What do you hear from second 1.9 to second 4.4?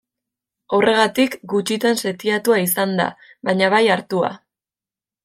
setiatua izan da, baina bai hartua.